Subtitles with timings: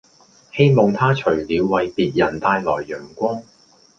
[0.51, 3.43] 希望他除了為別人帶來陽光